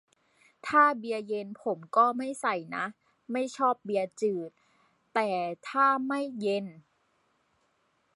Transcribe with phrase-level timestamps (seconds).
[0.67, 2.85] ถ้าเบียร์เย็นผมก็ไม่ใส่นะ
[3.31, 4.49] ไม่ชอบเบียร์จืด
[5.13, 5.29] แต่
[5.69, 6.65] ถ้าไม่เย็น